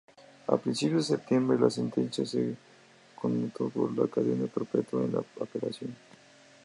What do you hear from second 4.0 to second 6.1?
cadena perpetua en la apelación.